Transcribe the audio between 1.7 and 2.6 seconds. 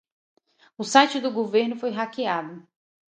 foi hackeado